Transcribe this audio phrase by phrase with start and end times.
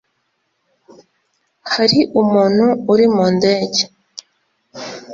[1.73, 3.83] hari umuntu uri mu ndege